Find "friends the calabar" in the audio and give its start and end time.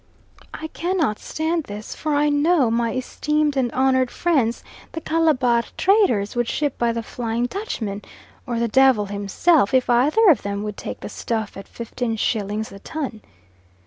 4.09-5.61